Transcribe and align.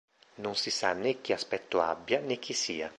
Non 0.43 0.55
si 0.55 0.71
sa 0.71 0.93
né 0.95 1.21
che 1.21 1.31
aspetto 1.31 1.79
abbia 1.79 2.21
né 2.21 2.39
chi 2.39 2.53
sia. 2.53 2.89